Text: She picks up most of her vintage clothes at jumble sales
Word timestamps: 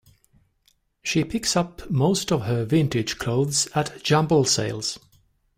She 1.03 1.23
picks 1.23 1.55
up 1.55 1.87
most 1.91 2.31
of 2.31 2.45
her 2.47 2.65
vintage 2.65 3.19
clothes 3.19 3.67
at 3.75 4.01
jumble 4.01 4.45
sales 4.45 4.97